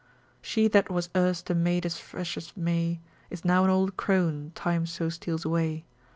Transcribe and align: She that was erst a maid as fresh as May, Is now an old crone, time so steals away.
She 0.41 0.67
that 0.69 0.89
was 0.89 1.11
erst 1.15 1.51
a 1.51 1.53
maid 1.53 1.85
as 1.85 1.99
fresh 1.99 2.35
as 2.35 2.57
May, 2.57 3.01
Is 3.29 3.45
now 3.45 3.63
an 3.65 3.69
old 3.69 3.97
crone, 3.97 4.51
time 4.55 4.87
so 4.87 5.09
steals 5.09 5.45
away. 5.45 5.85